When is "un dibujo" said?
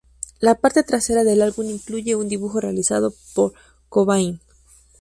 2.15-2.59